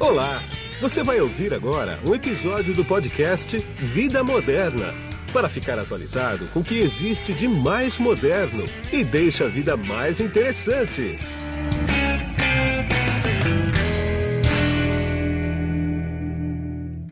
[0.00, 0.40] Olá!
[0.80, 4.94] Você vai ouvir agora um episódio do podcast Vida Moderna
[5.30, 10.18] para ficar atualizado com o que existe de mais moderno e deixa a vida mais
[10.18, 11.18] interessante.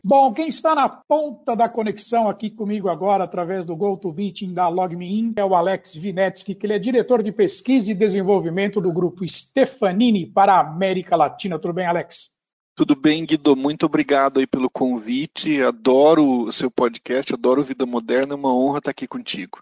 [0.02, 5.34] Bom, quem está na ponta da conexão aqui comigo agora, através do GoToMeeting da LogMeIn,
[5.36, 10.25] é o Alex Vinetsky, que ele é diretor de pesquisa e desenvolvimento do grupo Stefanini
[10.25, 11.59] para a América Latina.
[11.59, 12.38] Tudo bem, Alex?
[12.78, 13.56] Tudo bem, Guido?
[13.56, 15.60] Muito obrigado aí pelo convite.
[15.60, 18.34] Adoro o seu podcast, adoro Vida Moderna.
[18.34, 19.59] É uma honra estar aqui contigo.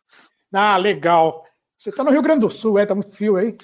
[0.52, 1.42] Ah, legal.
[1.78, 2.82] Você está no Rio Grande do Sul, é?
[2.82, 3.56] Está muito frio aí?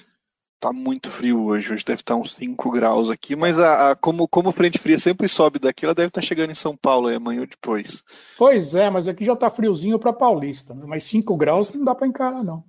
[0.59, 4.27] Tá muito frio hoje, hoje deve estar uns 5 graus aqui, mas a, a, como,
[4.27, 7.41] como frente fria sempre sobe daqui, ela deve estar chegando em São Paulo aí, amanhã
[7.41, 8.03] ou depois.
[8.35, 10.83] Pois é, mas aqui já está friozinho para Paulista, né?
[10.87, 12.63] mas 5 graus não dá para encarar, não.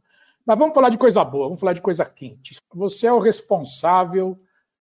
[0.44, 2.56] Mas vamos falar de coisa boa, vamos falar de coisa quente.
[2.74, 4.38] Você é o responsável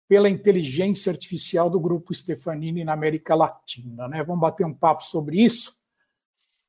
[0.09, 4.23] pela inteligência artificial do grupo Stefanini na América Latina, né?
[4.23, 5.77] Vamos bater um papo sobre isso.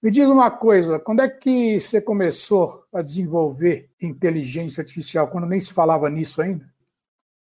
[0.02, 5.58] Me diz uma coisa, quando é que você começou a desenvolver inteligência artificial, quando nem
[5.58, 6.70] se falava nisso ainda?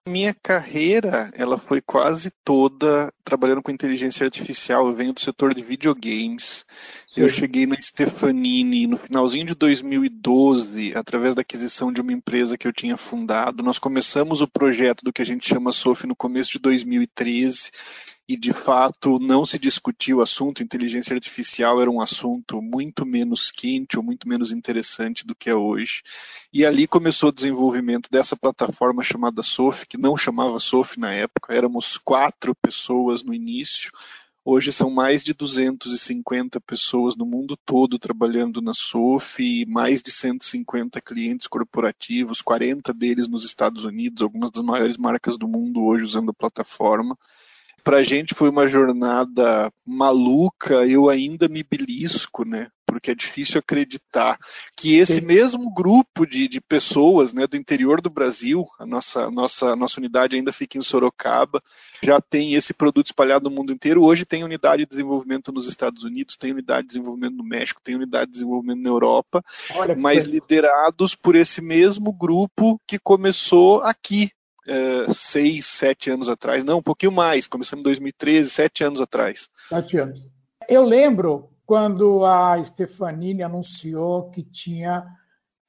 [0.09, 4.89] Minha carreira, ela foi quase toda trabalhando com inteligência artificial.
[4.89, 6.67] Eu venho do setor de videogames.
[7.07, 7.21] Sim.
[7.21, 12.67] Eu cheguei na Stefanini no finalzinho de 2012, através da aquisição de uma empresa que
[12.67, 13.63] eu tinha fundado.
[13.63, 17.71] Nós começamos o projeto do que a gente chama SOF no começo de 2013
[18.29, 23.51] e de fato não se discutiu o assunto, inteligência artificial era um assunto muito menos
[23.51, 26.03] quente ou muito menos interessante do que é hoje.
[26.53, 31.53] E ali começou o desenvolvimento dessa plataforma chamada SOF, que não chamava SOF na época,
[31.53, 33.91] éramos quatro pessoas no início.
[34.45, 41.01] Hoje são mais de 250 pessoas no mundo todo trabalhando na SOF, mais de 150
[41.01, 46.31] clientes corporativos, 40 deles nos Estados Unidos, algumas das maiores marcas do mundo hoje usando
[46.31, 47.17] a plataforma
[47.85, 52.69] para a gente foi uma jornada maluca, eu ainda me belisco, né?
[52.87, 54.39] Porque é difícil acreditar
[54.77, 55.23] que esse Sim.
[55.23, 60.37] mesmo grupo de, de pessoas né, do interior do Brasil, a nossa, nossa, nossa unidade
[60.37, 61.63] ainda fica em Sorocaba,
[62.03, 64.03] já tem esse produto espalhado no mundo inteiro.
[64.03, 67.95] Hoje tem unidade de desenvolvimento nos Estados Unidos, tem unidade de desenvolvimento no México, tem
[67.95, 69.43] unidade de desenvolvimento na Europa,
[69.75, 74.31] Olha, mas liderados por esse mesmo grupo que começou aqui,
[74.69, 79.49] uh, seis, sete anos atrás, não, um pouquinho mais, começamos em 2013, sete anos atrás.
[79.69, 80.31] Sete anos.
[80.69, 85.07] Eu lembro quando a Stefanini anunciou que tinha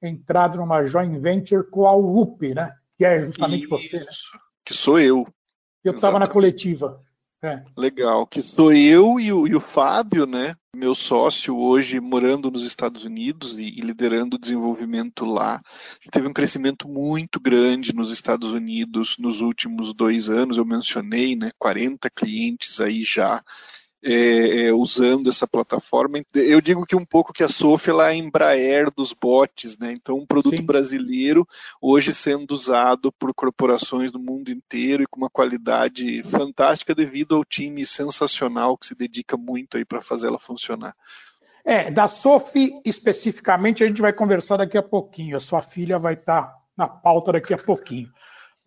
[0.01, 2.75] entrado numa joint venture com a UP, né?
[2.97, 4.05] Que é justamente Isso, você, né?
[4.65, 5.27] Que sou eu.
[5.83, 7.01] Eu estava na coletiva.
[7.43, 7.61] É.
[7.75, 10.55] Legal, que sou eu e o, e o, Fábio, né?
[10.73, 15.59] Meu sócio hoje morando nos Estados Unidos e, e liderando o desenvolvimento lá.
[16.09, 20.55] Teve um crescimento muito grande nos Estados Unidos nos últimos dois anos.
[20.55, 21.51] Eu mencionei, né?
[21.59, 23.43] 40 clientes aí já
[24.03, 26.22] é, é, usando essa plataforma.
[26.36, 29.94] Eu digo que um pouco que a Sophie ela é a Embraer dos bots, né?
[29.94, 30.66] Então, um produto Sim.
[30.66, 31.47] brasileiro
[31.81, 37.46] hoje sendo usado por corporações do mundo inteiro e com uma qualidade fantástica devido ao
[37.46, 40.94] time sensacional que se dedica muito aí para fazer ela funcionar.
[41.66, 45.38] É, da Sophie especificamente a gente vai conversar daqui a pouquinho.
[45.38, 48.09] A sua filha vai estar na pauta daqui a pouquinho.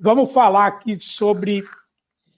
[0.01, 1.63] Vamos falar aqui sobre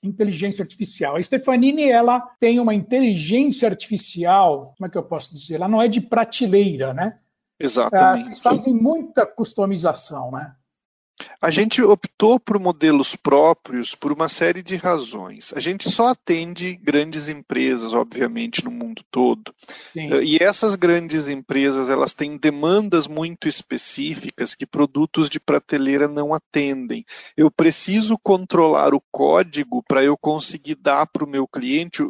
[0.03, 1.17] inteligência artificial.
[1.17, 5.55] A Stefanini ela tem uma inteligência artificial, como é que eu posso dizer?
[5.55, 7.19] Ela não é de prateleira, né?
[7.59, 8.25] Exatamente.
[8.25, 10.55] Vocês fazem muita customização, né?
[11.41, 15.53] A gente optou por modelos próprios por uma série de razões.
[15.55, 19.55] A gente só atende grandes empresas, obviamente, no mundo todo.
[19.93, 20.09] Sim.
[20.21, 27.05] E essas grandes empresas, elas têm demandas muito específicas que produtos de prateleira não atendem.
[27.37, 32.03] Eu preciso controlar o código para eu conseguir dar para o meu cliente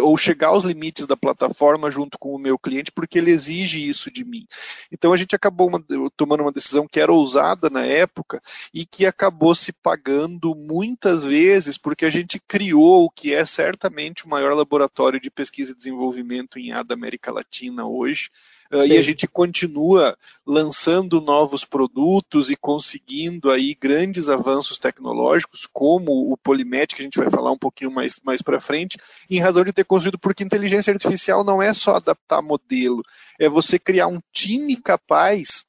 [0.00, 4.10] ou chegar aos limites da plataforma junto com o meu cliente, porque ele exige isso
[4.10, 4.44] de mim.
[4.90, 5.84] Então a gente acabou uma,
[6.16, 8.42] tomando uma decisão que era ousada na época
[8.72, 14.24] e que acabou se pagando muitas vezes porque a gente criou o que é certamente
[14.24, 18.30] o maior laboratório de pesquisa e desenvolvimento em A da América Latina hoje.
[18.72, 20.16] Uh, e a gente continua
[20.46, 27.18] lançando novos produtos e conseguindo aí grandes avanços tecnológicos, como o Polymet, que a gente
[27.18, 28.96] vai falar um pouquinho mais, mais para frente,
[29.28, 33.02] em razão de ter construído, porque inteligência artificial não é só adaptar modelo,
[33.38, 35.66] é você criar um time capaz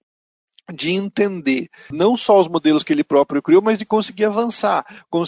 [0.71, 4.86] de entender não só os modelos que ele próprio criou, mas de conseguir avançar,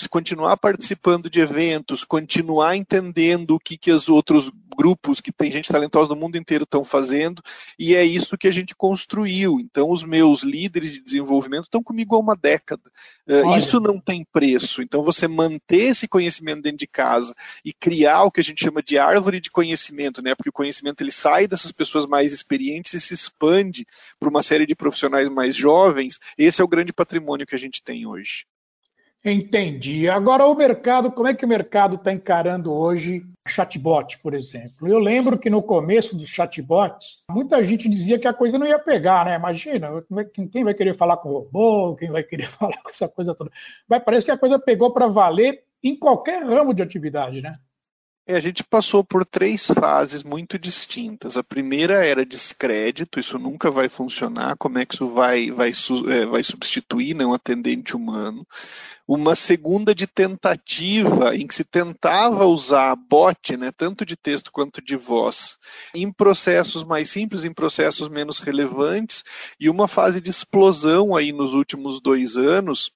[0.10, 5.70] continuar participando de eventos, continuar entendendo o que, que os outros grupos que tem gente
[5.70, 7.42] talentosa do mundo inteiro estão fazendo,
[7.80, 9.60] e é isso que a gente construiu.
[9.60, 12.84] Então, os meus líderes de desenvolvimento estão comigo há uma década.
[13.28, 14.82] Uh, isso não tem preço.
[14.82, 17.34] Então, você manter esse conhecimento dentro de casa
[17.64, 20.36] e criar o que a gente chama de árvore de conhecimento, né?
[20.36, 23.88] Porque o conhecimento ele sai dessas pessoas mais experientes e se expande
[24.20, 26.20] para uma série de profissionais mais jovens.
[26.38, 28.46] Esse é o grande patrimônio que a gente tem hoje.
[29.24, 30.08] Entendi.
[30.08, 34.88] Agora, o mercado, como é que o mercado está encarando hoje chatbot, por exemplo?
[34.88, 38.78] Eu lembro que no começo dos chatbots, muita gente dizia que a coisa não ia
[38.78, 39.36] pegar, né?
[39.36, 39.90] Imagina,
[40.52, 43.50] quem vai querer falar com robô, quem vai querer falar com essa coisa toda.
[43.90, 47.56] Mas parece que a coisa pegou para valer em qualquer ramo de atividade, né?
[48.28, 51.38] É, a gente passou por três fases muito distintas.
[51.38, 56.26] A primeira era descrédito, isso nunca vai funcionar, como é que isso vai, vai, é,
[56.26, 58.44] vai substituir né, um atendente humano.
[59.08, 64.82] Uma segunda de tentativa, em que se tentava usar bot, né, tanto de texto quanto
[64.82, 65.60] de voz,
[65.94, 69.24] em processos mais simples, em processos menos relevantes,
[69.60, 72.92] e uma fase de explosão aí nos últimos dois anos,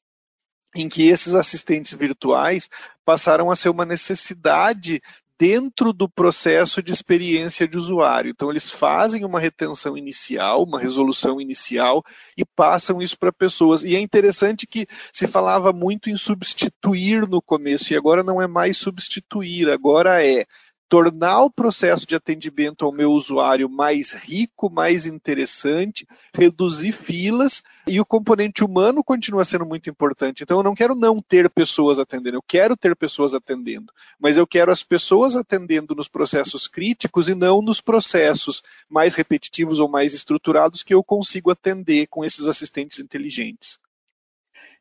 [0.75, 2.69] em que esses assistentes virtuais
[3.03, 5.01] passaram a ser uma necessidade
[5.39, 8.29] dentro do processo de experiência de usuário.
[8.29, 12.03] Então, eles fazem uma retenção inicial, uma resolução inicial
[12.37, 13.81] e passam isso para pessoas.
[13.83, 18.47] E é interessante que se falava muito em substituir no começo, e agora não é
[18.47, 20.45] mais substituir, agora é
[20.89, 28.01] tornar o processo de atendimento ao meu usuário mais rico, mais interessante, reduzir filas e
[28.01, 30.41] o componente humano continua sendo muito importante.
[30.41, 34.47] Então eu não quero não ter pessoas atendendo, eu quero ter pessoas atendendo, mas eu
[34.47, 40.15] quero as pessoas atendendo nos processos críticos e não nos processos mais repetitivos ou mais
[40.15, 43.77] estruturados que eu consigo atender com esses assistentes inteligentes.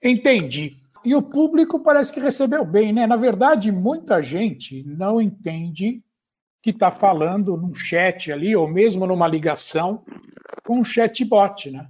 [0.02, 0.76] Entendi.
[1.05, 3.06] E o público parece que recebeu bem, né?
[3.06, 6.03] Na verdade, muita gente não entende
[6.62, 10.05] que está falando num chat ali, ou mesmo numa ligação
[10.65, 11.89] com um chatbot, né?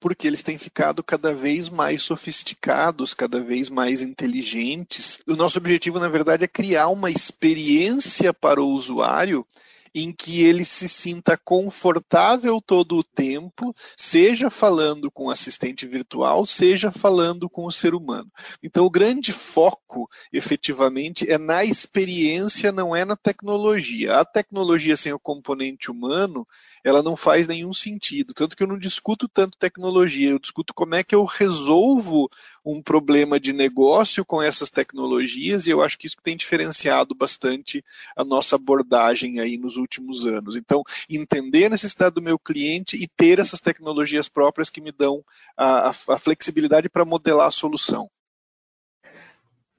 [0.00, 5.22] Porque eles têm ficado cada vez mais sofisticados, cada vez mais inteligentes.
[5.26, 9.46] O nosso objetivo, na verdade, é criar uma experiência para o usuário
[9.94, 16.44] em que ele se sinta confortável todo o tempo, seja falando com o assistente virtual,
[16.44, 18.30] seja falando com o ser humano.
[18.62, 24.18] Então, o grande foco, efetivamente, é na experiência, não é na tecnologia.
[24.18, 26.46] A tecnologia sem o componente humano,
[26.84, 28.34] ela não faz nenhum sentido.
[28.34, 32.30] Tanto que eu não discuto tanto tecnologia, eu discuto como é que eu resolvo
[32.64, 37.82] um problema de negócio com essas tecnologias, e eu acho que isso tem diferenciado bastante
[38.14, 40.56] a nossa abordagem aí nos últimos anos.
[40.56, 45.24] Então, entender a necessidade do meu cliente e ter essas tecnologias próprias que me dão
[45.56, 48.10] a, a, a flexibilidade para modelar a solução.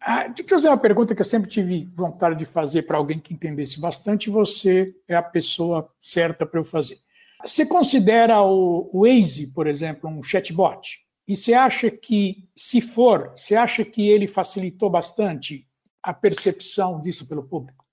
[0.08, 3.18] Ah, deixa eu fazer uma pergunta que eu sempre tive vontade de fazer para alguém
[3.20, 4.30] que entendesse bastante.
[4.30, 7.00] Você é a pessoa certa para eu fazer.
[7.44, 11.00] Você considera o, Waze, por exemplo, um chatbot?
[11.28, 15.68] E você acha que, se for, você acha que ele facilitou bastante
[16.04, 17.85] a percepção disso pelo público?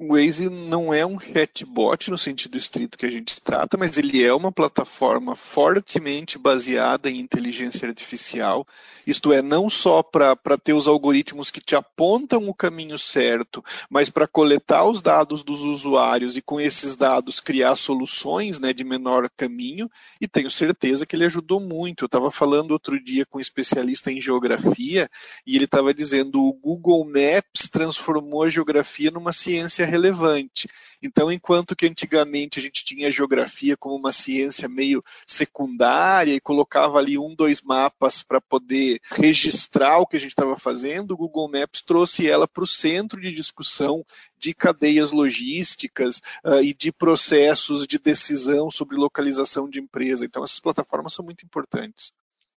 [0.00, 4.22] O Waze não é um chatbot no sentido estrito que a gente trata, mas ele
[4.22, 8.64] é uma plataforma fortemente baseada em inteligência artificial.
[9.04, 14.08] Isto é, não só para ter os algoritmos que te apontam o caminho certo, mas
[14.08, 19.28] para coletar os dados dos usuários e com esses dados criar soluções né, de menor
[19.36, 19.90] caminho.
[20.20, 22.04] E tenho certeza que ele ajudou muito.
[22.04, 25.10] Eu estava falando outro dia com um especialista em geografia
[25.44, 30.68] e ele estava dizendo o Google Maps transformou a geografia numa ciência relevante.
[31.02, 36.40] Então, enquanto que antigamente a gente tinha a geografia como uma ciência meio secundária e
[36.40, 41.16] colocava ali um, dois mapas para poder registrar o que a gente estava fazendo, o
[41.16, 44.04] Google Maps trouxe ela para o centro de discussão
[44.38, 50.24] de cadeias logísticas uh, e de processos de decisão sobre localização de empresa.
[50.24, 52.12] Então, essas plataformas são muito importantes.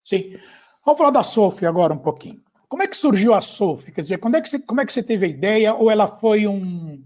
[0.04, 0.38] Sim.
[0.84, 2.42] Vamos falar da Sophie agora um pouquinho.
[2.68, 3.92] Como é que surgiu a Sophie?
[3.92, 5.74] Quer dizer, quando é que você, como é que você teve a ideia?
[5.74, 7.02] Ou ela foi um,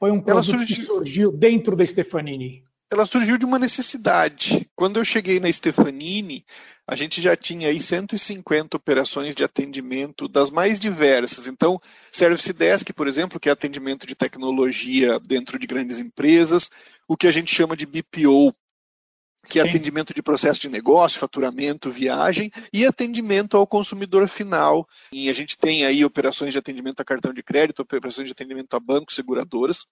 [0.00, 0.76] foi um produto surgiu...
[0.76, 2.64] que surgiu dentro da Stefanini?
[2.90, 4.68] Ela surgiu de uma necessidade.
[4.74, 6.44] Quando eu cheguei na Stefanini,
[6.88, 11.46] a gente já tinha aí 150 operações de atendimento das mais diversas.
[11.46, 11.80] Então,
[12.10, 16.68] Service Desk, por exemplo, que é atendimento de tecnologia dentro de grandes empresas,
[17.06, 18.52] o que a gente chama de BPO,
[19.48, 19.68] que é Sim.
[19.68, 24.86] atendimento de processo de negócio, faturamento, viagem e atendimento ao consumidor final.
[25.12, 28.74] E a gente tem aí operações de atendimento a cartão de crédito, operações de atendimento
[28.74, 29.86] a bancos, seguradoras.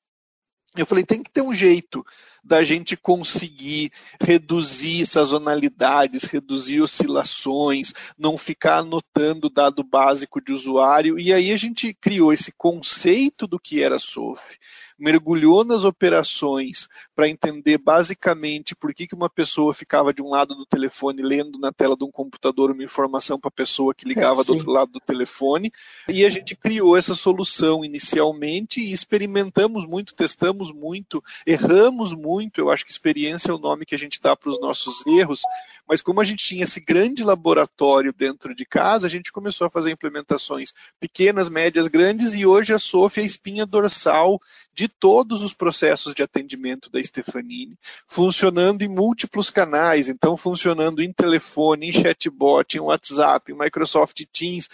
[0.76, 2.05] Eu falei, tem que ter um jeito
[2.45, 3.90] da gente conseguir
[4.21, 11.19] reduzir sazonalidades, reduzir oscilações, não ficar anotando dado básico de usuário.
[11.19, 14.59] E aí a gente criou esse conceito do que era SOF
[14.99, 20.55] mergulhou nas operações para entender basicamente por que, que uma pessoa ficava de um lado
[20.55, 24.40] do telefone lendo na tela de um computador uma informação para a pessoa que ligava
[24.40, 25.73] é, do outro lado do telefone.
[26.09, 32.61] E a gente criou essa solução inicialmente e experimentamos muito, testamos muito, erramos muito.
[32.61, 35.43] Eu acho que experiência é o nome que a gente dá para os nossos erros,
[35.87, 39.71] mas como a gente tinha esse grande laboratório dentro de casa, a gente começou a
[39.71, 44.40] fazer implementações pequenas, médias, grandes, e hoje a Sofia é a espinha dorsal
[44.75, 51.12] de todos os processos de atendimento da Stefanini, funcionando em múltiplos canais, então funcionando em
[51.12, 54.68] telefone, em chatbot, em WhatsApp, em Microsoft Teams,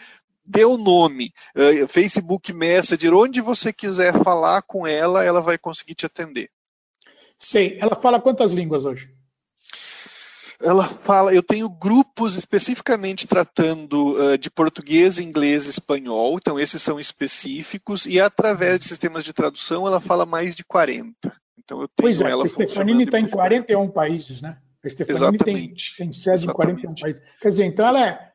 [0.66, 6.06] o nome, uh, Facebook Messenger, onde você quiser falar com ela, ela vai conseguir te
[6.06, 6.50] atender.
[7.38, 7.78] Sei.
[7.80, 9.13] Ela fala quantas línguas hoje?
[10.64, 16.80] Ela fala, eu tenho grupos especificamente tratando uh, de português, inglês e espanhol, então esses
[16.80, 21.14] são específicos, e através de sistemas de tradução ela fala mais de 40.
[21.58, 24.56] Então eu tenho pois é, ela a Stefanini está em 41 países, né?
[24.84, 25.96] A Stefanini Exatamente.
[25.96, 26.80] Tem, tem sede Exatamente.
[26.80, 27.22] em 41 países.
[27.40, 28.33] Quer dizer, então ela é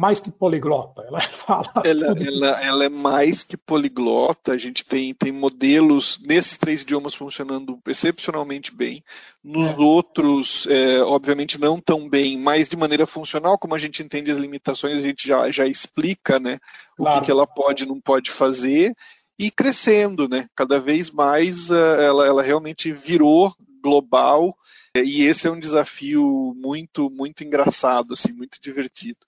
[0.00, 1.70] mais que poliglota, ela fala.
[1.84, 7.14] Ela, ela, ela, é mais que poliglota, a gente tem, tem modelos nesses três idiomas
[7.14, 9.04] funcionando excepcionalmente bem,
[9.44, 9.76] nos é.
[9.76, 14.38] outros, é, obviamente, não tão bem, mas de maneira funcional, como a gente entende as
[14.38, 16.58] limitações, a gente já, já explica né,
[16.96, 17.16] claro.
[17.16, 18.94] o que, que ela pode e não pode fazer,
[19.38, 20.46] e crescendo, né?
[20.56, 24.56] Cada vez mais é, ela, ela realmente virou global
[24.94, 29.18] e esse é um desafio muito muito engraçado, assim, muito divertido.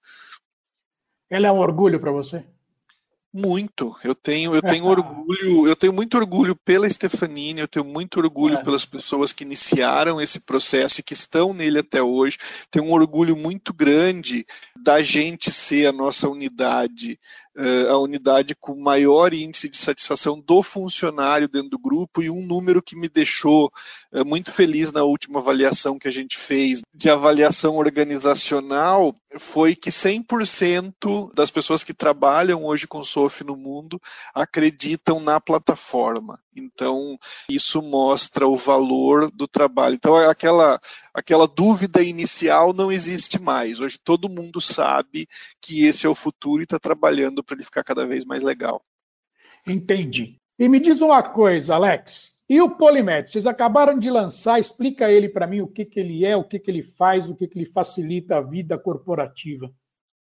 [1.33, 2.45] Ela é um orgulho para você?
[3.33, 3.97] Muito.
[4.05, 8.59] Eu tenho, eu tenho orgulho, eu tenho muito orgulho pela Stefanini, eu tenho muito orgulho
[8.59, 8.63] é.
[8.63, 12.37] pelas pessoas que iniciaram esse processo e que estão nele até hoje.
[12.71, 14.45] Tenho um orgulho muito grande
[14.77, 17.19] da gente ser a nossa unidade
[17.55, 22.47] eh, a unidade com maior índice de satisfação do funcionário dentro do grupo e um
[22.47, 23.71] número que me deixou
[24.11, 29.91] eh, muito feliz na última avaliação que a gente fez de avaliação organizacional foi que
[29.91, 34.01] 100% das pessoas que trabalham hoje com SOF no mundo
[34.35, 36.39] acreditam na plataforma.
[36.55, 39.95] Então, isso mostra o valor do trabalho.
[39.95, 40.81] Então, aquela,
[41.15, 43.81] aquela dúvida inicial não existe mais.
[43.81, 45.29] Hoje todo mundo sabe
[45.61, 48.85] que esse é o futuro e está trabalhando para ele ficar cada vez mais legal.
[49.67, 50.41] Entendi.
[50.59, 52.32] E me diz uma coisa, Alex.
[52.49, 53.31] E o Polimet?
[53.31, 56.59] Vocês acabaram de lançar, explica ele para mim o que, que ele é, o que,
[56.59, 59.73] que ele faz, o que, que ele facilita a vida corporativa.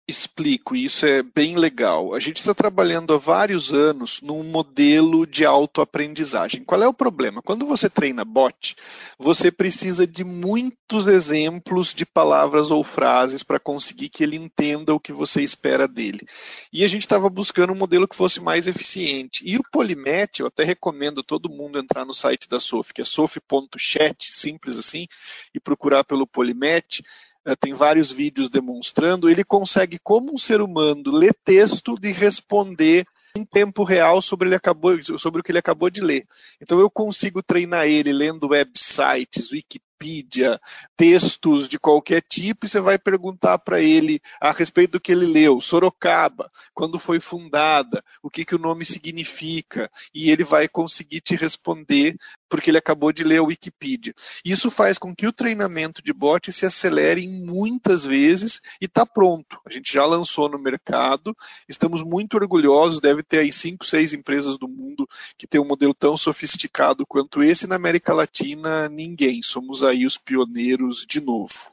[0.08, 2.14] Explico, isso é bem legal.
[2.14, 6.62] A gente está trabalhando há vários anos num modelo de autoaprendizagem.
[6.62, 7.42] Qual é o problema?
[7.42, 8.76] Quando você treina bot,
[9.18, 15.00] você precisa de muitos exemplos de palavras ou frases para conseguir que ele entenda o
[15.00, 16.24] que você espera dele.
[16.72, 19.42] E a gente estava buscando um modelo que fosse mais eficiente.
[19.44, 23.04] E o Polymet, eu até recomendo todo mundo entrar no site da Sof, que é
[23.04, 25.08] sof.chat, simples assim,
[25.52, 31.12] e procurar pelo Polymet é, tem vários vídeos demonstrando, ele consegue, como um ser humano,
[31.12, 35.90] ler texto e responder em tempo real sobre, ele acabou, sobre o que ele acabou
[35.90, 36.26] de ler.
[36.60, 40.58] Então eu consigo treinar ele lendo websites, Wikipedia,
[40.96, 45.26] textos de qualquer tipo, e você vai perguntar para ele a respeito do que ele
[45.26, 51.20] leu, Sorocaba, quando foi fundada, o que, que o nome significa, e ele vai conseguir
[51.20, 52.16] te responder
[52.48, 54.14] porque ele acabou de ler a Wikipedia.
[54.44, 59.04] Isso faz com que o treinamento de bot se acelere em muitas vezes e está
[59.04, 59.60] pronto.
[59.66, 61.36] A gente já lançou no mercado,
[61.68, 65.94] estamos muito orgulhosos, deve ter aí cinco, seis empresas do mundo que tem um modelo
[65.94, 69.42] tão sofisticado quanto esse, na América Latina ninguém.
[69.42, 71.70] Somos aí os pioneiros de novo.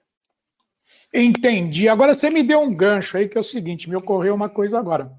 [1.13, 1.87] Entendi.
[1.87, 4.79] Agora você me deu um gancho aí que é o seguinte, me ocorreu uma coisa
[4.79, 5.11] agora.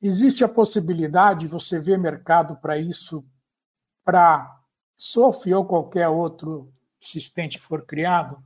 [0.00, 3.24] Existe a possibilidade de você ver mercado para isso,
[4.04, 4.57] para
[4.98, 8.42] Sophie ou qualquer outro assistente que for criado,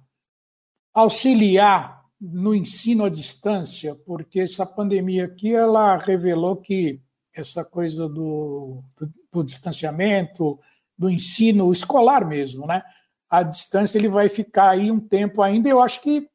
[0.92, 7.00] auxiliar no ensino à distância, porque essa pandemia aqui ela revelou que
[7.34, 10.60] essa coisa do, do, do distanciamento,
[10.96, 12.82] do ensino escolar mesmo, né?
[13.28, 16.28] A distância ele vai ficar aí um tempo ainda, eu acho que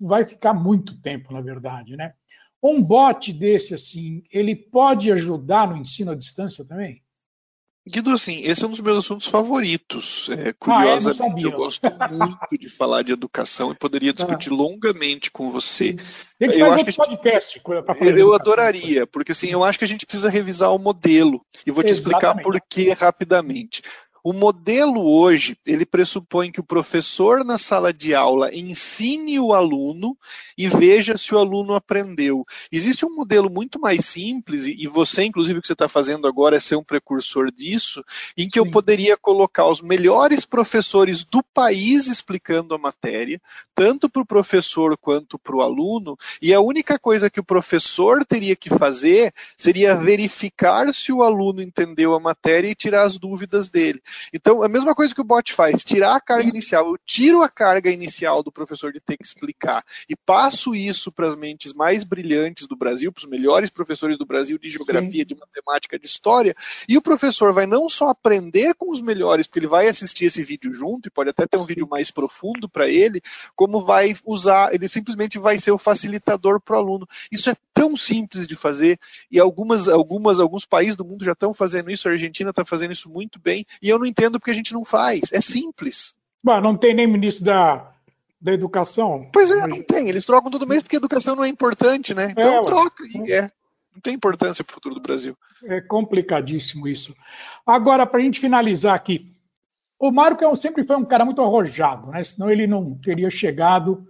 [0.00, 2.14] vai ficar muito tempo, na verdade, né?
[2.62, 7.02] Um bot desse assim, ele pode ajudar no ensino à distância também?
[7.84, 10.28] Guido, assim, esse é um dos meus assuntos favoritos.
[10.30, 14.54] É, curiosamente, ah, eu, eu, gosto muito de falar de educação e poderia discutir ah.
[14.54, 15.96] longamente com você.
[16.38, 17.60] eu acho que a gente, podcast
[18.00, 21.72] eu, eu adoraria, porque assim, eu acho que a gente precisa revisar o modelo e
[21.72, 22.14] vou te Exatamente.
[22.14, 23.82] explicar por que rapidamente.
[24.24, 30.16] O modelo hoje, ele pressupõe que o professor na sala de aula ensine o aluno
[30.56, 32.44] e veja se o aluno aprendeu.
[32.70, 36.56] Existe um modelo muito mais simples, e você, inclusive, o que você está fazendo agora
[36.56, 38.04] é ser um precursor disso,
[38.36, 38.66] em que Sim.
[38.66, 43.42] eu poderia colocar os melhores professores do país explicando a matéria,
[43.74, 48.24] tanto para o professor quanto para o aluno, e a única coisa que o professor
[48.24, 53.68] teria que fazer seria verificar se o aluno entendeu a matéria e tirar as dúvidas
[53.68, 54.00] dele.
[54.32, 56.88] Então, a mesma coisa que o bot faz, tirar a carga inicial.
[56.88, 61.28] Eu tiro a carga inicial do professor de ter que explicar e passo isso para
[61.28, 65.26] as mentes mais brilhantes do Brasil, para os melhores professores do Brasil de geografia, Sim.
[65.26, 66.54] de matemática, de história,
[66.88, 70.42] e o professor vai não só aprender com os melhores, porque ele vai assistir esse
[70.42, 73.20] vídeo junto e pode até ter um vídeo mais profundo para ele,
[73.54, 77.08] como vai usar, ele simplesmente vai ser o facilitador para o aluno.
[77.30, 78.98] Isso é tão simples de fazer
[79.30, 82.92] e algumas, algumas, alguns países do mundo já estão fazendo isso, a Argentina está fazendo
[82.92, 85.32] isso muito bem, e eu não entendo porque a gente não faz.
[85.32, 86.14] É simples.
[86.42, 87.92] Bah, não tem nem ministro da,
[88.40, 89.28] da educação.
[89.32, 90.08] Pois é, não tem.
[90.08, 92.32] Eles trocam todo mês porque a educação não é importante, né?
[92.32, 93.04] Então é, troca.
[93.14, 93.50] E é.
[93.94, 95.36] Não tem importância para o futuro do Brasil.
[95.64, 97.14] É complicadíssimo isso.
[97.64, 99.30] Agora, para a gente finalizar aqui,
[99.98, 102.22] o Marco é sempre foi um cara muito arrojado, né?
[102.22, 104.06] Senão ele não teria chegado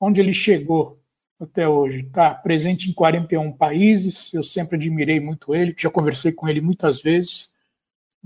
[0.00, 0.98] onde ele chegou
[1.38, 2.00] até hoje.
[2.00, 4.32] Está presente em 41 países.
[4.32, 7.54] Eu sempre admirei muito ele, já conversei com ele muitas vezes.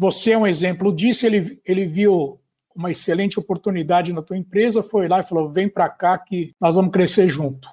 [0.01, 1.27] Você é um exemplo disso.
[1.27, 2.41] Ele, ele viu
[2.75, 6.75] uma excelente oportunidade na tua empresa, foi lá e falou: vem para cá que nós
[6.75, 7.69] vamos crescer junto.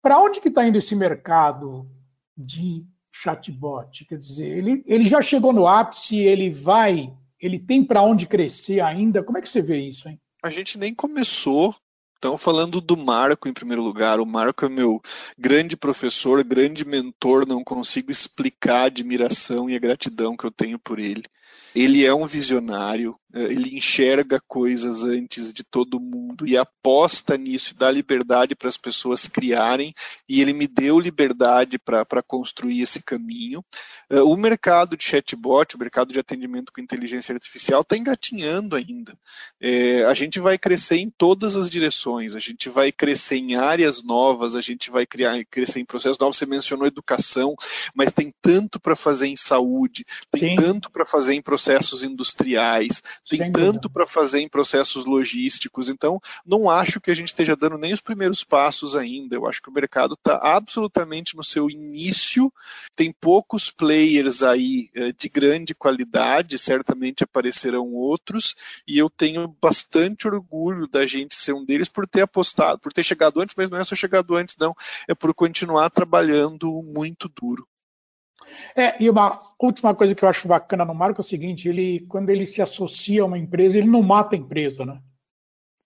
[0.00, 1.84] Para onde que está indo esse mercado
[2.36, 4.04] de chatbot?
[4.04, 8.78] Quer dizer, ele, ele já chegou no ápice, ele vai, ele tem para onde crescer
[8.78, 9.24] ainda?
[9.24, 10.20] Como é que você vê isso, hein?
[10.40, 11.74] A gente nem começou
[12.22, 15.02] então, falando do Marco em primeiro lugar, o Marco é meu
[15.36, 20.78] grande professor, grande mentor, não consigo explicar a admiração e a gratidão que eu tenho
[20.78, 21.24] por ele.
[21.74, 27.72] Ele é um visionário, eh, ele enxerga coisas antes de todo mundo e aposta nisso
[27.72, 29.94] e dá liberdade para as pessoas criarem,
[30.28, 33.64] e ele me deu liberdade para construir esse caminho.
[34.10, 39.16] Eh, o mercado de chatbot, o mercado de atendimento com inteligência artificial, está engatinhando ainda.
[39.60, 44.02] É, a gente vai crescer em todas as direções, a gente vai crescer em áreas
[44.02, 46.36] novas, a gente vai criar, crescer em processos novos.
[46.36, 47.54] Você mencionou educação,
[47.94, 50.54] mas tem tanto para fazer em saúde, tem Sim.
[50.54, 51.61] tanto para fazer em processos
[52.02, 55.88] industriais, tem Sem tanto para fazer em processos logísticos.
[55.88, 59.36] Então, não acho que a gente esteja dando nem os primeiros passos ainda.
[59.36, 62.52] Eu acho que o mercado está absolutamente no seu início,
[62.96, 68.54] tem poucos players aí eh, de grande qualidade, certamente aparecerão outros,
[68.86, 73.04] e eu tenho bastante orgulho da gente ser um deles por ter apostado, por ter
[73.04, 74.74] chegado antes, mas não é só chegado antes, não,
[75.08, 77.66] é por continuar trabalhando muito duro.
[78.76, 82.06] É, e uma última coisa que eu acho bacana no Marco é o seguinte: ele,
[82.08, 85.00] quando ele se associa a uma empresa, ele não mata a empresa, né?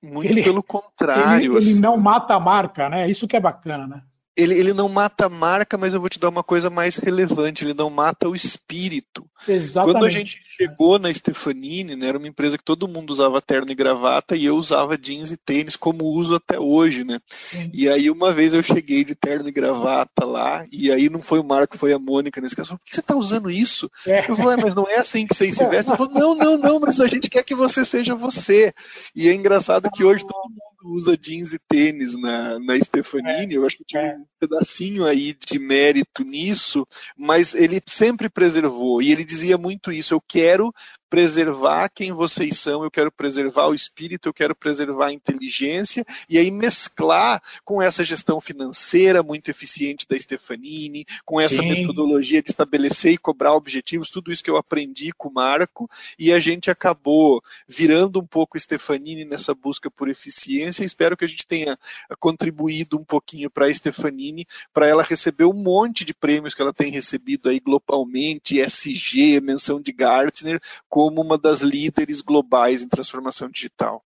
[0.03, 1.53] Muito ele, pelo contrário.
[1.53, 1.71] Ele, assim.
[1.71, 3.09] ele não mata a marca, né?
[3.11, 4.03] Isso que é bacana, né?
[4.37, 7.65] Ele, ele não mata a marca, mas eu vou te dar uma coisa mais relevante,
[7.65, 9.27] ele não mata o espírito.
[9.49, 9.95] Exatamente.
[9.95, 13.71] Quando a gente chegou na Stefanini, né, era uma empresa que todo mundo usava terno
[13.71, 17.21] e gravata e eu usava jeans e tênis como uso até hoje, né?
[17.27, 17.71] Sim.
[17.73, 21.39] E aí uma vez eu cheguei de terno e gravata lá, e aí não foi
[21.39, 23.91] o Marco, foi a Mônica nesse caso, por que você está usando isso?
[24.07, 24.31] É.
[24.31, 25.95] Eu falei, mas não é assim que vocês se vestem?
[25.95, 28.75] Eu falei, não, não, não, mas a gente quer que você seja você.
[29.15, 33.57] E é engraçado que hoje todo mundo usa jeans e tênis na, na Stefanini, é,
[33.57, 34.26] eu acho que tinha é.
[34.39, 36.87] Pedacinho aí de mérito nisso,
[37.17, 40.73] mas ele sempre preservou, e ele dizia muito isso, eu quero
[41.09, 46.39] preservar quem vocês são, eu quero preservar o espírito, eu quero preservar a inteligência, e
[46.39, 51.69] aí mesclar com essa gestão financeira muito eficiente da Stefanini, com essa Sim.
[51.69, 55.89] metodologia de estabelecer e cobrar objetivos, tudo isso que eu aprendi com o Marco,
[56.19, 61.29] e a gente acabou virando um pouco Stefanini nessa busca por eficiência, espero que a
[61.29, 61.79] gente tenha
[62.19, 66.73] contribuído um pouquinho para a Stefanini, para ela receber um monte de prêmios que ela
[66.73, 70.61] tem recebido aí globalmente, SG, menção de Gartner,
[70.97, 74.03] como uma das líderes globais em transformação digital.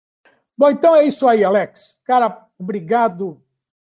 [0.57, 1.99] Bom, então é isso aí, Alex.
[2.03, 3.43] Cara, obrigado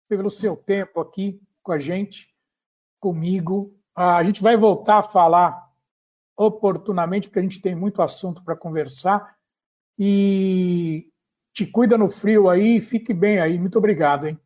[0.08, 2.34] pelo seu tempo aqui com a gente,
[2.98, 3.78] comigo.
[3.94, 5.70] A gente vai voltar a falar
[6.38, 9.36] oportunamente, porque a gente tem muito assunto para conversar.
[10.00, 11.12] E
[11.52, 13.60] te cuida no frio aí, fique bem aí.
[13.60, 14.40] Muito obrigado, hein?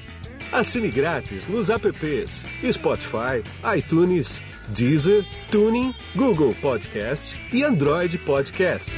[0.51, 3.43] Assine grátis nos apps Spotify,
[3.75, 8.91] iTunes, Deezer, Tuning, Google Podcast e Android Podcast.